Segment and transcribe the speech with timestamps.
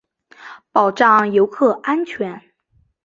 [0.71, 2.41] 保障游客安全